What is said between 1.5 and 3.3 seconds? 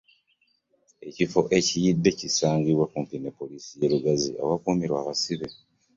ekiyidde kisangibwa kumpi ne